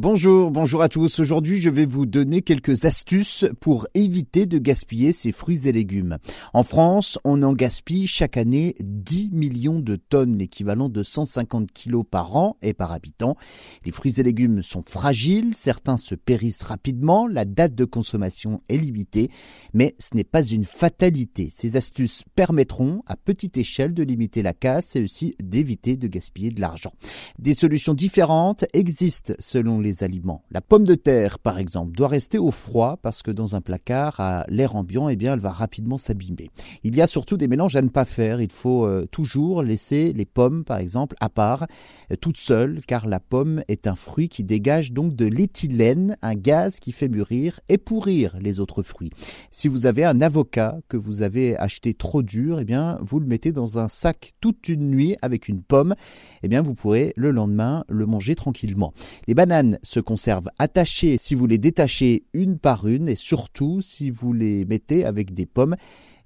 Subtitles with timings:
[0.00, 1.18] Bonjour, bonjour à tous.
[1.18, 6.18] Aujourd'hui, je vais vous donner quelques astuces pour éviter de gaspiller ces fruits et légumes.
[6.54, 12.04] En France, on en gaspille chaque année 10 millions de tonnes, l'équivalent de 150 kilos
[12.08, 13.34] par an et par habitant.
[13.84, 18.78] Les fruits et légumes sont fragiles, certains se périssent rapidement, la date de consommation est
[18.78, 19.32] limitée,
[19.74, 21.50] mais ce n'est pas une fatalité.
[21.52, 26.50] Ces astuces permettront à petite échelle de limiter la casse et aussi d'éviter de gaspiller
[26.50, 26.92] de l'argent.
[27.40, 30.42] Des solutions différentes existent selon les aliments.
[30.50, 34.18] La pomme de terre, par exemple, doit rester au froid parce que dans un placard
[34.20, 36.50] à l'air ambiant, eh bien, elle va rapidement s'abîmer.
[36.84, 38.40] Il y a surtout des mélanges à ne pas faire.
[38.40, 41.66] Il faut euh, toujours laisser les pommes, par exemple, à part,
[42.12, 46.34] euh, toutes seules, car la pomme est un fruit qui dégage donc de l'éthylène, un
[46.34, 49.10] gaz qui fait mûrir et pourrir les autres fruits.
[49.50, 53.26] Si vous avez un avocat que vous avez acheté trop dur, eh bien, vous le
[53.26, 55.94] mettez dans un sac toute une nuit avec une pomme,
[56.42, 58.92] eh bien, vous pourrez le lendemain le manger tranquillement.
[59.26, 64.10] Les bananes se conservent attachées si vous les détachez une par une et surtout si
[64.10, 65.76] vous les mettez avec des pommes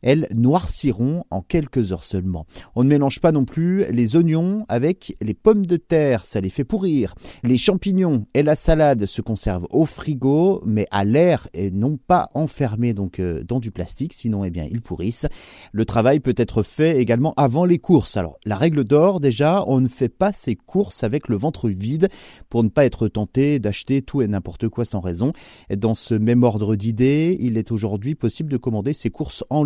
[0.03, 2.47] elles noirciront en quelques heures seulement.
[2.75, 6.51] On ne mélange pas non plus les oignons avec les pommes de terre, ça les
[6.51, 7.15] fait pourrir.
[7.43, 12.31] Les champignons et la salade se conservent au frigo, mais à l'air et non pas
[12.35, 15.27] enfermés donc euh, dans du plastique, sinon eh bien ils pourrissent.
[15.73, 18.17] Le travail peut être fait également avant les courses.
[18.17, 22.09] Alors la règle d'or déjà, on ne fait pas ses courses avec le ventre vide
[22.49, 25.33] pour ne pas être tenté d'acheter tout et n'importe quoi sans raison.
[25.75, 29.65] Dans ce même ordre d'idées, il est aujourd'hui possible de commander ses courses en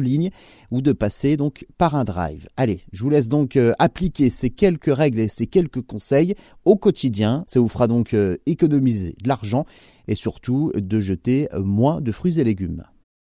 [0.71, 2.49] ou de passer donc par un drive.
[2.57, 6.77] Allez, je vous laisse donc euh, appliquer ces quelques règles et ces quelques conseils au
[6.77, 7.45] quotidien.
[7.47, 9.67] Ça vous fera donc euh, économiser de l'argent
[10.09, 12.85] et surtout de jeter moins de fruits et légumes.